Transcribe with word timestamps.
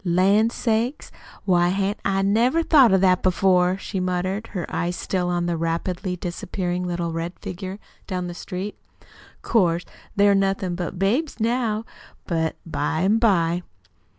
"Lan' 0.03 0.49
sakes, 0.49 1.11
why 1.45 1.69
hain't 1.69 1.99
I 2.03 2.23
never 2.23 2.63
thought 2.63 2.91
of 2.91 3.01
that 3.01 3.21
before?" 3.21 3.77
she 3.77 3.99
muttered, 3.99 4.47
her 4.47 4.65
eyes 4.67 4.95
still 4.95 5.29
on 5.29 5.45
the 5.45 5.55
rapidly 5.57 6.15
disappearing 6.15 6.83
little 6.87 7.13
red 7.13 7.33
figure 7.39 7.77
down 8.07 8.25
the 8.25 8.33
street. 8.33 8.79
"Oh, 8.79 9.05
'course 9.43 9.85
they're 10.15 10.33
nothin' 10.33 10.73
but 10.73 10.97
babies 10.97 11.39
now, 11.39 11.85
but 12.25 12.55
by 12.65 13.01
an' 13.01 13.19
by 13.19 13.61